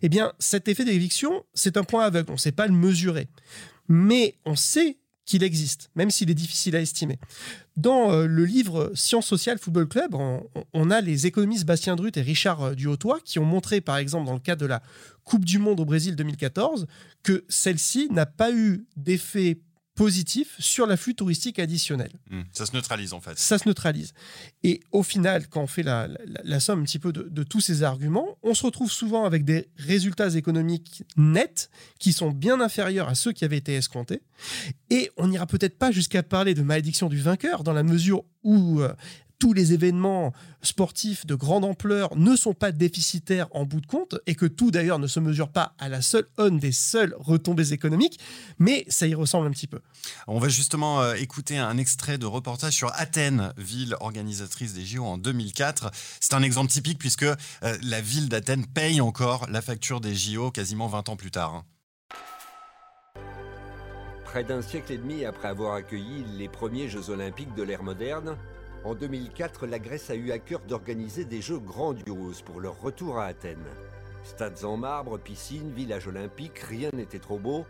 Eh 0.00 0.08
bien, 0.08 0.32
cet 0.38 0.68
effet 0.68 0.86
d'éviction, 0.86 1.44
c'est 1.52 1.76
un 1.76 1.84
point 1.84 2.04
aveugle, 2.04 2.30
on 2.30 2.34
ne 2.34 2.38
sait 2.38 2.52
pas 2.52 2.66
le 2.66 2.72
mesurer. 2.72 3.28
Mais 3.88 4.36
on 4.44 4.56
sait 4.56 4.98
qu'il 5.28 5.42
existe, 5.42 5.90
même 5.94 6.10
s'il 6.10 6.30
est 6.30 6.34
difficile 6.34 6.74
à 6.74 6.80
estimer. 6.80 7.18
Dans 7.76 8.10
euh, 8.10 8.26
le 8.26 8.46
livre 8.46 8.90
Sciences 8.94 9.26
sociales 9.26 9.58
Football 9.58 9.86
Club, 9.86 10.14
on, 10.72 10.90
a 10.90 11.00
les 11.02 11.26
économistes 11.26 11.66
Bastien 11.66 11.96
Drut 11.96 12.16
et 12.16 12.22
Richard 12.22 12.62
euh, 12.62 12.74
Duhautois 12.74 13.20
qui 13.22 13.38
ont 13.38 13.44
montré, 13.44 13.82
par 13.82 13.98
exemple, 13.98 14.26
dans 14.26 14.32
le 14.32 14.40
cadre 14.40 14.62
de 14.62 14.66
la 14.66 14.82
Coupe 15.24 15.44
du 15.44 15.58
Monde 15.58 15.80
au 15.80 15.84
Brésil 15.84 16.16
2014, 16.16 16.86
que 17.22 17.44
celle-ci 17.48 18.08
n'a 18.10 18.24
pas 18.24 18.50
eu 18.52 18.86
d'effet 18.96 19.60
positif 19.98 20.54
sur 20.60 20.86
l'afflux 20.86 21.14
touristique 21.14 21.58
additionnel. 21.58 22.12
Hmm, 22.30 22.42
ça 22.52 22.66
se 22.66 22.72
neutralise 22.72 23.12
en 23.12 23.20
fait. 23.20 23.36
Ça 23.36 23.58
se 23.58 23.68
neutralise. 23.68 24.14
Et 24.62 24.80
au 24.92 25.02
final, 25.02 25.48
quand 25.48 25.60
on 25.60 25.66
fait 25.66 25.82
la, 25.82 26.08
somme 26.60 26.82
un 26.82 26.84
petit 26.84 27.00
peu 27.00 27.12
de, 27.12 27.42
tous 27.42 27.60
ces 27.60 27.82
arguments, 27.82 28.38
on 28.44 28.54
se 28.54 28.64
retrouve 28.64 28.92
souvent 28.92 29.24
avec 29.24 29.44
des 29.44 29.68
résultats 29.76 30.36
économiques 30.36 31.02
nets 31.16 31.68
qui 31.98 32.12
sont 32.12 32.30
bien 32.30 32.60
inférieurs 32.60 33.08
à 33.08 33.16
ceux 33.16 33.32
qui 33.32 33.44
avaient 33.44 33.56
été 33.56 33.74
escomptés. 33.74 34.22
Et 34.88 35.10
on 35.16 35.26
n'ira 35.26 35.46
peut-être 35.46 35.76
pas 35.76 35.90
jusqu'à 35.90 36.22
parler 36.22 36.54
de 36.54 36.62
malédiction 36.62 37.08
du 37.08 37.18
vainqueur 37.18 37.64
dans 37.64 37.72
la 37.72 37.82
mesure 37.82 38.22
où 38.44 38.80
euh, 38.80 38.94
tous 39.38 39.52
les 39.52 39.72
événements 39.72 40.32
sportifs 40.62 41.26
de 41.26 41.34
grande 41.34 41.64
ampleur 41.64 42.16
ne 42.16 42.34
sont 42.36 42.54
pas 42.54 42.72
déficitaires 42.72 43.46
en 43.52 43.64
bout 43.64 43.80
de 43.80 43.86
compte 43.86 44.16
et 44.26 44.34
que 44.34 44.46
tout 44.46 44.70
d'ailleurs 44.70 44.98
ne 44.98 45.06
se 45.06 45.20
mesure 45.20 45.48
pas 45.50 45.74
à 45.78 45.88
la 45.88 46.02
seule 46.02 46.26
une 46.38 46.58
des 46.58 46.72
seules 46.72 47.14
retombées 47.18 47.72
économiques, 47.72 48.18
mais 48.58 48.84
ça 48.88 49.06
y 49.06 49.14
ressemble 49.14 49.46
un 49.46 49.50
petit 49.50 49.66
peu. 49.66 49.80
On 50.26 50.38
va 50.38 50.48
justement 50.48 51.00
euh, 51.00 51.14
écouter 51.14 51.58
un 51.58 51.78
extrait 51.78 52.18
de 52.18 52.26
reportage 52.26 52.74
sur 52.74 52.90
Athènes, 52.94 53.52
ville 53.56 53.94
organisatrice 54.00 54.74
des 54.74 54.84
JO 54.84 55.04
en 55.04 55.18
2004. 55.18 55.90
C'est 56.20 56.34
un 56.34 56.42
exemple 56.42 56.70
typique 56.70 56.98
puisque 56.98 57.22
euh, 57.22 57.36
la 57.62 58.00
ville 58.00 58.28
d'Athènes 58.28 58.66
paye 58.66 59.00
encore 59.00 59.48
la 59.50 59.62
facture 59.62 60.00
des 60.00 60.14
JO 60.14 60.50
quasiment 60.50 60.88
20 60.88 61.08
ans 61.08 61.16
plus 61.16 61.30
tard. 61.30 61.54
Hein. 61.54 61.64
Près 64.24 64.44
d'un 64.44 64.60
siècle 64.60 64.92
et 64.92 64.98
demi 64.98 65.24
après 65.24 65.48
avoir 65.48 65.74
accueilli 65.74 66.24
les 66.36 66.48
premiers 66.48 66.88
Jeux 66.88 67.08
olympiques 67.08 67.54
de 67.54 67.62
l'ère 67.62 67.82
moderne, 67.82 68.36
en 68.84 68.94
2004, 68.94 69.66
la 69.66 69.78
Grèce 69.78 70.10
a 70.10 70.14
eu 70.14 70.30
à 70.30 70.38
cœur 70.38 70.60
d'organiser 70.60 71.24
des 71.24 71.40
Jeux 71.40 71.58
grandioses 71.58 72.42
pour 72.42 72.60
leur 72.60 72.80
retour 72.80 73.18
à 73.18 73.26
Athènes. 73.26 73.58
Stades 74.22 74.64
en 74.64 74.76
marbre, 74.76 75.18
piscines, 75.18 75.72
village 75.72 76.06
olympique, 76.06 76.58
rien 76.60 76.90
n'était 76.92 77.18
trop 77.18 77.38
beau. 77.38 77.66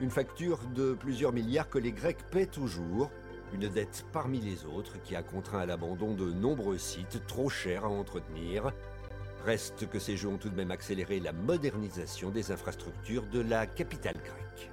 Une 0.00 0.10
facture 0.10 0.58
de 0.74 0.92
plusieurs 0.92 1.32
milliards 1.32 1.70
que 1.70 1.78
les 1.78 1.92
Grecs 1.92 2.24
paient 2.30 2.46
toujours. 2.46 3.10
Une 3.52 3.68
dette 3.68 4.04
parmi 4.12 4.40
les 4.40 4.66
autres 4.66 5.00
qui 5.02 5.16
a 5.16 5.22
contraint 5.22 5.60
à 5.60 5.66
l'abandon 5.66 6.14
de 6.14 6.30
nombreux 6.30 6.78
sites 6.78 7.26
trop 7.26 7.48
chers 7.48 7.84
à 7.84 7.88
entretenir. 7.88 8.72
Reste 9.44 9.88
que 9.88 9.98
ces 9.98 10.16
Jeux 10.16 10.28
ont 10.28 10.38
tout 10.38 10.50
de 10.50 10.56
même 10.56 10.70
accéléré 10.70 11.20
la 11.20 11.32
modernisation 11.32 12.30
des 12.30 12.50
infrastructures 12.50 13.26
de 13.26 13.40
la 13.40 13.66
capitale 13.66 14.16
grecque. 14.22 14.70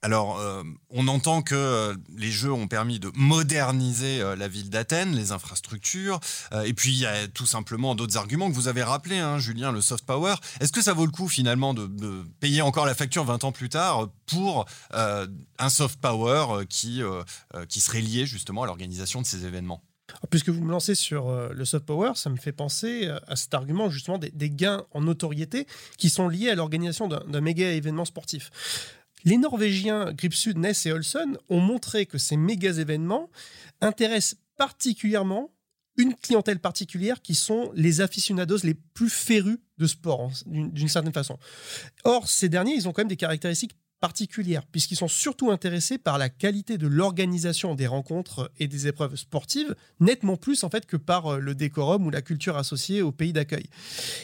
Alors, 0.00 0.38
euh, 0.38 0.62
on 0.90 1.08
entend 1.08 1.42
que 1.42 1.56
euh, 1.56 1.96
les 2.16 2.30
jeux 2.30 2.52
ont 2.52 2.68
permis 2.68 3.00
de 3.00 3.10
moderniser 3.16 4.20
euh, 4.20 4.36
la 4.36 4.46
ville 4.46 4.70
d'Athènes, 4.70 5.16
les 5.16 5.32
infrastructures, 5.32 6.20
et 6.64 6.72
puis 6.72 6.92
il 6.92 6.98
y 6.98 7.06
a 7.06 7.26
tout 7.26 7.46
simplement 7.46 7.94
d'autres 7.94 8.16
arguments 8.16 8.48
que 8.48 8.54
vous 8.54 8.68
avez 8.68 8.84
rappelés, 8.84 9.18
hein, 9.18 9.38
Julien, 9.38 9.72
le 9.72 9.80
soft 9.80 10.04
power. 10.04 10.34
Est-ce 10.60 10.72
que 10.72 10.82
ça 10.82 10.92
vaut 10.92 11.04
le 11.04 11.10
coup 11.10 11.28
finalement 11.28 11.74
de, 11.74 11.88
payer 12.40 12.62
encore 12.62 12.86
la 12.86 12.94
facture 12.94 13.24
20 13.24 13.44
ans 13.44 13.52
plus 13.52 13.68
tard 13.68 14.08
pour 14.26 14.66
un 14.90 15.68
soft 15.68 16.00
power 16.00 16.64
qui, 16.68 17.02
qui 17.68 17.80
serait 17.80 18.00
lié 18.00 18.26
justement 18.26 18.62
à 18.62 18.66
l'organisation 18.66 19.20
de 19.20 19.26
ces 19.26 19.46
événements? 19.46 19.82
Puisque 20.30 20.48
vous 20.48 20.64
me 20.64 20.70
lancez 20.70 20.94
sur 20.94 21.30
le 21.30 21.64
soft 21.64 21.84
power, 21.84 22.12
ça 22.14 22.30
me 22.30 22.36
fait 22.36 22.52
penser 22.52 23.08
à 23.26 23.36
cet 23.36 23.54
argument 23.54 23.90
justement 23.90 24.18
des, 24.18 24.30
des 24.30 24.50
gains 24.50 24.84
en 24.92 25.02
notoriété 25.02 25.66
qui 25.96 26.08
sont 26.08 26.28
liés 26.28 26.50
à 26.50 26.54
l'organisation 26.54 27.08
d'un 27.08 27.40
méga 27.40 27.70
événement 27.70 28.04
sportif. 28.04 28.50
Les 29.24 29.36
Norvégiens 29.36 30.12
Gripsud, 30.12 30.58
Ness 30.58 30.86
et 30.86 30.92
Olsen 30.92 31.36
ont 31.48 31.60
montré 31.60 32.06
que 32.06 32.18
ces 32.18 32.36
méga 32.36 32.70
événements 32.70 33.30
intéressent 33.80 34.38
particulièrement 34.56 35.50
une 35.96 36.14
clientèle 36.14 36.60
particulière 36.60 37.20
qui 37.20 37.34
sont 37.34 37.72
les 37.74 38.00
aficionados 38.00 38.58
les 38.62 38.74
plus 38.74 39.10
férus 39.10 39.58
de 39.78 39.86
sport, 39.86 40.22
hein, 40.22 40.30
d'une 40.46 40.88
certaine 40.88 41.12
façon. 41.12 41.38
Or, 42.04 42.28
ces 42.28 42.48
derniers, 42.48 42.74
ils 42.74 42.88
ont 42.88 42.92
quand 42.92 43.02
même 43.02 43.08
des 43.08 43.16
caractéristiques 43.16 43.76
particulière, 44.00 44.64
puisqu'ils 44.66 44.96
sont 44.96 45.08
surtout 45.08 45.50
intéressés 45.50 45.98
par 45.98 46.18
la 46.18 46.28
qualité 46.28 46.78
de 46.78 46.86
l'organisation 46.86 47.74
des 47.74 47.86
rencontres 47.86 48.50
et 48.58 48.68
des 48.68 48.86
épreuves 48.86 49.16
sportives, 49.16 49.74
nettement 50.00 50.36
plus 50.36 50.64
en 50.64 50.70
fait 50.70 50.86
que 50.86 50.96
par 50.96 51.26
euh, 51.26 51.38
le 51.38 51.54
décorum 51.54 52.06
ou 52.06 52.10
la 52.10 52.22
culture 52.22 52.56
associée 52.56 53.02
au 53.02 53.12
pays 53.12 53.32
d'accueil. 53.32 53.68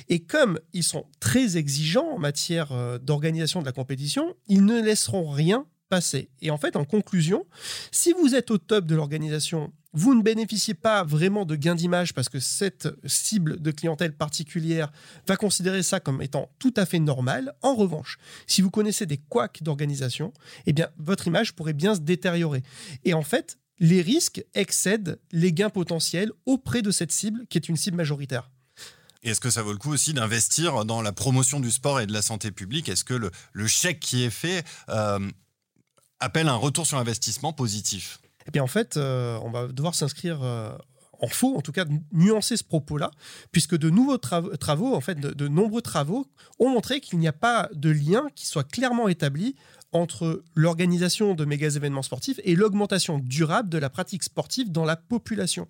Et 0.08 0.20
comme 0.20 0.58
ils 0.72 0.84
sont 0.84 1.06
très 1.20 1.56
exigeants 1.56 2.08
en 2.14 2.18
matière 2.18 2.72
euh, 2.72 2.98
d'organisation 2.98 3.60
de 3.60 3.66
la 3.66 3.72
compétition, 3.72 4.34
ils 4.48 4.64
ne 4.64 4.80
laisseront 4.80 5.30
rien 5.30 5.66
passer. 5.88 6.30
Et 6.40 6.50
en 6.50 6.58
fait, 6.58 6.76
en 6.76 6.84
conclusion, 6.84 7.46
si 7.90 8.12
vous 8.12 8.34
êtes 8.34 8.50
au 8.50 8.58
top 8.58 8.86
de 8.86 8.94
l'organisation 8.94 9.72
vous 9.94 10.14
ne 10.14 10.22
bénéficiez 10.22 10.74
pas 10.74 11.04
vraiment 11.04 11.44
de 11.44 11.54
gains 11.54 11.76
d'image 11.76 12.12
parce 12.12 12.28
que 12.28 12.40
cette 12.40 12.88
cible 13.06 13.62
de 13.62 13.70
clientèle 13.70 14.14
particulière 14.14 14.92
va 15.26 15.36
considérer 15.36 15.82
ça 15.82 16.00
comme 16.00 16.20
étant 16.20 16.50
tout 16.58 16.74
à 16.76 16.84
fait 16.84 16.98
normal. 16.98 17.54
En 17.62 17.74
revanche, 17.74 18.18
si 18.46 18.60
vous 18.60 18.70
connaissez 18.70 19.06
des 19.06 19.18
couacs 19.18 19.62
d'organisation, 19.62 20.32
eh 20.66 20.72
bien, 20.72 20.88
votre 20.98 21.28
image 21.28 21.54
pourrait 21.54 21.72
bien 21.72 21.94
se 21.94 22.00
détériorer. 22.00 22.62
Et 23.04 23.14
en 23.14 23.22
fait, 23.22 23.58
les 23.78 24.02
risques 24.02 24.44
excèdent 24.54 25.20
les 25.32 25.52
gains 25.52 25.70
potentiels 25.70 26.32
auprès 26.44 26.82
de 26.82 26.90
cette 26.90 27.12
cible 27.12 27.46
qui 27.48 27.56
est 27.58 27.68
une 27.68 27.76
cible 27.76 27.96
majoritaire. 27.96 28.50
Est-ce 29.22 29.40
que 29.40 29.50
ça 29.50 29.62
vaut 29.62 29.72
le 29.72 29.78
coup 29.78 29.92
aussi 29.92 30.12
d'investir 30.12 30.84
dans 30.84 31.00
la 31.00 31.12
promotion 31.12 31.60
du 31.60 31.70
sport 31.70 32.00
et 32.00 32.06
de 32.06 32.12
la 32.12 32.20
santé 32.20 32.50
publique? 32.50 32.88
Est-ce 32.88 33.04
que 33.04 33.14
le, 33.14 33.66
chèque 33.66 34.00
qui 34.00 34.22
est 34.22 34.30
fait 34.30 34.64
euh, 34.90 35.30
appelle 36.20 36.48
un 36.48 36.56
retour 36.56 36.86
sur 36.86 36.98
investissement 36.98 37.52
positif? 37.52 38.18
Eh 38.46 38.50
bien 38.50 38.62
en 38.62 38.68
fait, 38.68 38.96
euh, 38.96 39.38
on 39.42 39.50
va 39.50 39.68
devoir 39.68 39.94
s'inscrire 39.94 40.42
euh, 40.42 40.76
en 41.20 41.28
faux, 41.28 41.56
en 41.56 41.60
tout 41.60 41.72
cas 41.72 41.84
nuancer 42.12 42.56
ce 42.56 42.64
propos-là, 42.64 43.10
puisque 43.52 43.76
de 43.76 43.90
nouveaux 43.90 44.18
travaux, 44.18 44.94
en 44.94 45.00
fait, 45.00 45.18
de, 45.18 45.48
nombreux 45.48 45.82
travaux 45.82 46.26
ont 46.58 46.68
montré 46.68 47.00
qu'il 47.00 47.18
n'y 47.18 47.28
a 47.28 47.32
pas 47.32 47.68
de 47.72 47.90
lien 47.90 48.26
qui 48.34 48.46
soit 48.46 48.68
clairement 48.68 49.08
établi 49.08 49.56
entre 49.94 50.42
l'organisation 50.54 51.34
de 51.34 51.44
méga 51.44 51.68
événements 51.68 52.02
sportifs 52.02 52.40
et 52.44 52.54
l'augmentation 52.54 53.18
durable 53.18 53.68
de 53.68 53.78
la 53.78 53.88
pratique 53.88 54.24
sportive 54.24 54.70
dans 54.70 54.84
la 54.84 54.96
population. 54.96 55.66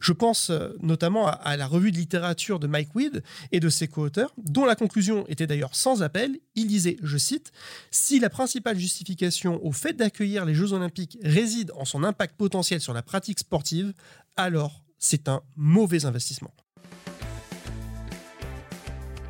Je 0.00 0.12
pense 0.12 0.50
euh, 0.50 0.76
notamment 0.82 1.28
à, 1.28 1.56
la 1.56 1.66
revue 1.66 1.92
de 1.92 1.96
littérature 1.96 2.58
de 2.58 2.66
Mike 2.66 2.94
Weed 2.94 3.22
et 3.52 3.60
de 3.60 3.68
ses 3.68 3.88
co-auteurs, 3.88 4.34
dont 4.36 4.64
la 4.64 4.74
conclusion 4.74 5.24
était 5.28 5.46
d'ailleurs 5.46 5.74
sans 5.74 6.02
appel. 6.02 6.38
Il 6.56 6.66
disait, 6.66 6.96
je 7.02 7.16
cite, 7.16 7.52
Si 7.90 8.18
la 8.18 8.28
principale 8.28 8.78
justification 8.78 9.64
au 9.64 9.72
fait 9.72 9.94
d'accueillir 9.94 10.44
les 10.44 10.54
Jeux 10.54 10.72
olympiques 10.72 11.18
réside 11.22 11.72
en 11.76 11.84
son 11.84 12.02
impact 12.04 12.36
potentiel 12.36 12.80
sur 12.80 12.92
la 12.92 13.02
pratique 13.02 13.38
sportive, 13.38 13.92
alors 14.36 14.82
c'est 14.98 15.28
un 15.28 15.42
mauvais 15.56 16.04
investissement. 16.04 16.52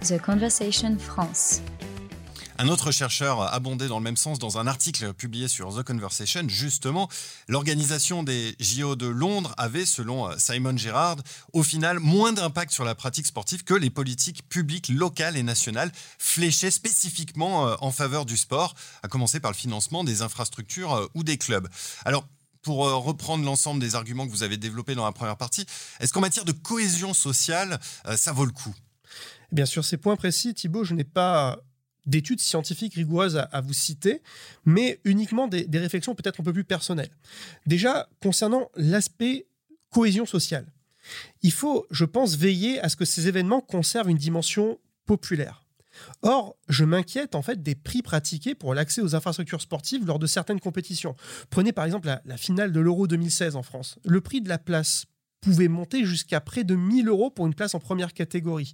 The 0.00 0.18
Conversation 0.18 0.96
France. 0.98 1.60
Un 2.58 2.68
autre 2.68 2.90
chercheur 2.90 3.40
abondé 3.54 3.86
dans 3.86 3.98
le 3.98 4.04
même 4.04 4.16
sens 4.16 4.38
dans 4.38 4.58
un 4.58 4.66
article 4.66 5.14
publié 5.14 5.46
sur 5.46 5.74
The 5.74 5.84
Conversation. 5.84 6.48
Justement, 6.48 7.08
l'organisation 7.46 8.22
des 8.22 8.56
JO 8.58 8.96
de 8.96 9.06
Londres 9.06 9.54
avait, 9.56 9.86
selon 9.86 10.36
Simon 10.38 10.76
Gerrard, 10.76 11.18
au 11.52 11.62
final 11.62 12.00
moins 12.00 12.32
d'impact 12.32 12.72
sur 12.72 12.84
la 12.84 12.94
pratique 12.94 13.26
sportive 13.26 13.62
que 13.62 13.74
les 13.74 13.90
politiques 13.90 14.48
publiques 14.48 14.88
locales 14.88 15.36
et 15.36 15.42
nationales 15.42 15.92
fléchées 16.18 16.72
spécifiquement 16.72 17.68
euh, 17.68 17.76
en 17.80 17.92
faveur 17.92 18.26
du 18.26 18.36
sport, 18.36 18.74
à 19.02 19.08
commencer 19.08 19.38
par 19.38 19.52
le 19.52 19.56
financement 19.56 20.02
des 20.02 20.22
infrastructures 20.22 20.94
euh, 20.94 21.06
ou 21.14 21.22
des 21.22 21.38
clubs. 21.38 21.68
Alors, 22.04 22.26
pour 22.62 22.86
euh, 22.86 22.96
reprendre 22.96 23.44
l'ensemble 23.44 23.80
des 23.80 23.94
arguments 23.94 24.26
que 24.26 24.30
vous 24.30 24.42
avez 24.42 24.56
développés 24.56 24.94
dans 24.94 25.04
la 25.04 25.12
première 25.12 25.36
partie, 25.36 25.66
est-ce 26.00 26.12
qu'en 26.12 26.20
matière 26.20 26.44
de 26.44 26.52
cohésion 26.52 27.14
sociale, 27.14 27.78
euh, 28.06 28.16
ça 28.16 28.32
vaut 28.32 28.44
le 28.44 28.52
coup? 28.52 28.74
Bien 29.52 29.64
sûr, 29.64 29.84
ces 29.84 29.96
points 29.96 30.16
précis, 30.16 30.54
Thibault, 30.54 30.84
je 30.84 30.94
n'ai 30.94 31.04
pas 31.04 31.58
d'études 32.08 32.40
scientifiques 32.40 32.94
rigoureuses 32.94 33.36
à, 33.36 33.60
vous 33.60 33.72
citer, 33.72 34.22
mais 34.64 35.00
uniquement 35.04 35.46
des, 35.46 35.66
réflexions 35.78 36.14
peut-être 36.14 36.40
un 36.40 36.44
peu 36.44 36.52
plus 36.52 36.64
personnelles. 36.64 37.10
Déjà, 37.66 38.08
concernant 38.20 38.70
l'aspect 38.74 39.46
cohésion 39.90 40.26
sociale, 40.26 40.66
il 41.42 41.52
faut, 41.52 41.86
je 41.90 42.04
pense, 42.04 42.36
veiller 42.36 42.80
à 42.80 42.88
ce 42.88 42.96
que 42.96 43.04
ces 43.04 43.28
événements 43.28 43.60
conservent 43.60 44.10
une 44.10 44.18
dimension 44.18 44.78
populaire. 45.06 45.64
Or, 46.22 46.56
je 46.68 46.84
m'inquiète 46.84 47.34
en 47.34 47.42
fait 47.42 47.62
des 47.62 47.74
prix 47.74 48.02
pratiqués 48.02 48.54
pour 48.54 48.74
l'accès 48.74 49.00
aux 49.00 49.14
infrastructures 49.14 49.60
sportives 49.60 50.06
lors 50.06 50.18
de 50.18 50.26
certaines 50.26 50.60
compétitions. 50.60 51.16
Prenez 51.50 51.72
par 51.72 51.84
exemple 51.84 52.08
la, 52.24 52.36
finale 52.36 52.72
de 52.72 52.80
l'Euro 52.80 53.06
2016 53.06 53.56
en 53.56 53.62
France. 53.62 53.98
Le 54.04 54.20
prix 54.20 54.40
de 54.40 54.48
la 54.48 54.58
place 54.58 55.06
pouvait 55.40 55.68
monter 55.68 56.04
jusqu'à 56.04 56.40
près 56.40 56.64
de 56.64 56.74
1000 56.74 57.08
euros 57.08 57.30
pour 57.30 57.46
une 57.46 57.54
place 57.54 57.74
en 57.74 57.80
première 57.80 58.12
catégorie. 58.12 58.72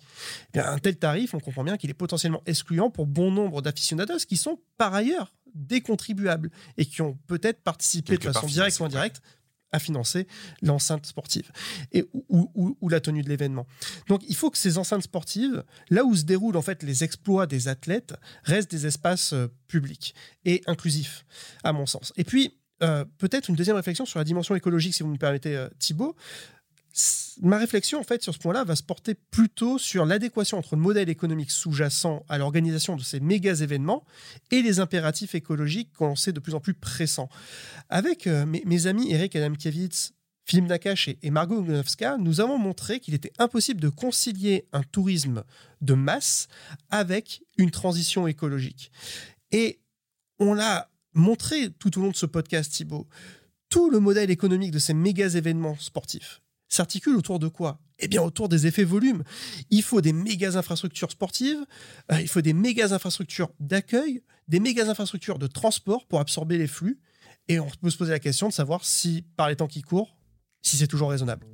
Eh 0.54 0.60
un 0.60 0.78
tel 0.78 0.96
tarif, 0.96 1.34
on 1.34 1.40
comprend 1.40 1.64
bien 1.64 1.76
qu'il 1.76 1.90
est 1.90 1.94
potentiellement 1.94 2.42
excluant 2.46 2.90
pour 2.90 3.06
bon 3.06 3.30
nombre 3.30 3.62
d'aficionados 3.62 4.18
qui 4.28 4.36
sont 4.36 4.60
par 4.76 4.94
ailleurs 4.94 5.34
des 5.54 5.80
contribuables 5.80 6.50
et 6.76 6.86
qui 6.86 7.02
ont 7.02 7.18
peut-être 7.26 7.62
participé 7.62 8.16
de 8.16 8.22
façon 8.22 8.46
directe 8.46 8.80
ou 8.80 8.84
indirecte 8.84 9.22
à 9.74 9.80
financer 9.80 10.28
l'enceinte 10.62 11.04
sportive 11.04 11.50
et, 11.92 12.04
ou, 12.28 12.88
la 12.88 13.00
tenue 13.00 13.22
de 13.22 13.28
l'événement. 13.28 13.66
Donc 14.06 14.22
il 14.28 14.36
faut 14.36 14.50
que 14.50 14.58
ces 14.58 14.78
enceintes 14.78 15.02
sportives, 15.02 15.64
là 15.90 16.04
où 16.04 16.14
se 16.14 16.22
déroulent 16.22 16.56
en 16.56 16.62
fait 16.62 16.84
les 16.84 17.02
exploits 17.02 17.46
des 17.46 17.66
athlètes, 17.66 18.14
restent 18.44 18.70
des 18.70 18.86
espaces 18.86 19.32
euh, 19.32 19.48
publics 19.66 20.14
et 20.44 20.62
inclusifs, 20.66 21.26
à 21.64 21.72
mon 21.72 21.86
sens. 21.86 22.12
Et 22.16 22.22
puis, 22.22 22.56
euh, 22.84 23.04
peut-être 23.18 23.48
une 23.48 23.56
deuxième 23.56 23.76
réflexion 23.76 24.06
sur 24.06 24.18
la 24.18 24.24
dimension 24.24 24.54
écologique, 24.54 24.94
si 24.94 25.02
vous 25.02 25.08
me 25.08 25.18
permettez, 25.18 25.56
euh, 25.56 25.68
Thibault 25.78 26.14
ma 27.42 27.58
réflexion 27.58 27.98
en 27.98 28.04
fait 28.04 28.22
sur 28.22 28.32
ce 28.32 28.38
point-là 28.38 28.64
va 28.64 28.76
se 28.76 28.82
porter 28.82 29.14
plutôt 29.14 29.78
sur 29.78 30.06
l'adéquation 30.06 30.58
entre 30.58 30.76
le 30.76 30.82
modèle 30.82 31.08
économique 31.08 31.50
sous-jacent 31.50 32.24
à 32.28 32.38
l'organisation 32.38 32.96
de 32.96 33.02
ces 33.02 33.20
méga 33.20 33.52
événements 33.52 34.04
et 34.50 34.62
les 34.62 34.80
impératifs 34.80 35.34
écologiques 35.34 35.92
qu'on 35.92 36.16
sait 36.16 36.32
de 36.32 36.40
plus 36.40 36.54
en 36.54 36.60
plus 36.60 36.74
pressants. 36.74 37.28
Avec 37.88 38.26
euh, 38.26 38.46
mes, 38.46 38.86
amis 38.86 39.12
Eric 39.12 39.34
Adamkiewicz, 39.36 40.12
Philippe 40.44 40.68
Nakache 40.68 41.08
et, 41.08 41.30
Margot 41.30 41.62
Gonowska, 41.62 42.18
nous 42.18 42.40
avons 42.40 42.58
montré 42.58 43.00
qu'il 43.00 43.14
était 43.14 43.32
impossible 43.38 43.80
de 43.80 43.88
concilier 43.88 44.68
un 44.72 44.82
tourisme 44.82 45.42
de 45.80 45.94
masse 45.94 46.48
avec 46.90 47.42
une 47.56 47.70
transition 47.70 48.26
écologique. 48.26 48.92
Et 49.52 49.80
on 50.38 50.52
l'a 50.52 50.90
montré 51.14 51.70
tout 51.78 51.98
au 51.98 52.02
long 52.02 52.10
de 52.10 52.16
ce 52.16 52.26
podcast, 52.26 52.72
Thibault 52.72 53.08
tout 53.74 53.90
le 53.90 53.98
modèle 53.98 54.30
économique 54.30 54.70
de 54.70 54.78
ces 54.78 54.94
méga 54.94 55.26
événements 55.26 55.76
sportifs 55.80 56.40
s'articule 56.68 57.16
autour 57.16 57.40
de 57.40 57.48
quoi? 57.48 57.80
Eh 57.98 58.06
bien, 58.06 58.22
autour 58.22 58.48
des 58.48 58.68
effets 58.68 58.84
volumes. 58.84 59.24
Il 59.70 59.82
faut 59.82 60.00
des 60.00 60.12
méga 60.12 60.56
infrastructures 60.56 61.10
sportives, 61.10 61.58
euh, 62.12 62.20
il 62.20 62.28
faut 62.28 62.40
des 62.40 62.52
méga 62.52 62.94
infrastructures 62.94 63.50
d'accueil, 63.58 64.22
des 64.46 64.60
méga 64.60 64.88
infrastructures 64.88 65.40
de 65.40 65.48
transport 65.48 66.06
pour 66.06 66.20
absorber 66.20 66.56
les 66.56 66.68
flux. 66.68 67.00
Et 67.48 67.58
on 67.58 67.68
peut 67.68 67.90
se 67.90 67.96
poser 67.96 68.12
la 68.12 68.20
question 68.20 68.46
de 68.46 68.52
savoir 68.52 68.84
si, 68.84 69.24
par 69.36 69.48
les 69.48 69.56
temps 69.56 69.66
qui 69.66 69.82
courent, 69.82 70.16
si 70.62 70.76
c'est 70.76 70.86
toujours 70.86 71.10
raisonnable. 71.10 71.44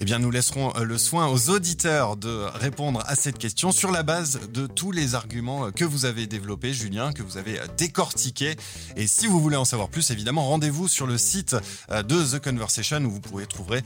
Eh 0.00 0.04
bien, 0.04 0.18
nous 0.18 0.30
laisserons 0.30 0.72
euh, 0.76 0.84
le 0.84 0.98
soin 0.98 1.28
aux 1.28 1.50
auditeurs 1.50 2.16
de 2.16 2.46
répondre 2.54 3.02
à 3.06 3.14
cette 3.14 3.38
question 3.38 3.72
sur 3.72 3.92
la 3.92 4.02
base 4.02 4.40
de 4.52 4.66
tous 4.66 4.90
les 4.90 5.14
arguments 5.14 5.66
euh, 5.66 5.70
que 5.70 5.84
vous 5.84 6.04
avez 6.04 6.26
développés, 6.26 6.72
Julien, 6.72 7.12
que 7.12 7.22
vous 7.22 7.36
avez 7.36 7.60
euh, 7.60 7.66
décortiqués. 7.76 8.56
Et 8.96 9.06
si 9.06 9.26
vous 9.26 9.40
voulez 9.40 9.56
en 9.56 9.64
savoir 9.64 9.88
plus, 9.88 10.10
évidemment, 10.10 10.46
rendez-vous 10.46 10.88
sur 10.88 11.06
le 11.06 11.18
site 11.18 11.56
de 11.90 12.38
The 12.38 12.42
Conversation 12.42 13.04
où 13.04 13.10
vous 13.10 13.20
pourrez 13.20 13.46
trouver 13.46 13.82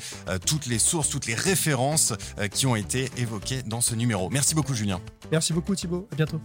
toutes 0.46 0.66
les 0.66 0.78
sources, 0.78 1.08
toutes 1.08 1.26
les 1.26 1.34
références 1.34 2.12
qui 2.52 2.66
ont 2.66 2.76
été 2.76 3.10
évoquées 3.16 3.62
dans 3.62 3.80
ce 3.80 3.95
numéro. 3.95 4.30
Merci 4.30 4.54
beaucoup, 4.54 4.75
Julien. 4.75 5.00
Merci 5.30 5.52
beaucoup, 5.52 5.75
Thibault. 5.75 6.08
À 6.12 6.16
bientôt. 6.16 6.40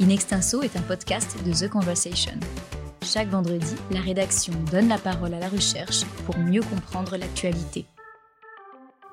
In 0.00 0.08
Extenso 0.10 0.62
est 0.62 0.76
un 0.76 0.82
podcast 0.82 1.36
de 1.44 1.52
The 1.52 1.70
Conversation. 1.70 2.38
Chaque 3.02 3.28
vendredi, 3.28 3.74
la 3.90 4.00
rédaction 4.00 4.52
donne 4.70 4.88
la 4.88 4.98
parole 4.98 5.34
à 5.34 5.38
la 5.38 5.48
recherche 5.48 6.04
pour 6.26 6.38
mieux 6.38 6.62
comprendre 6.62 7.16
l'actualité. 7.16 7.86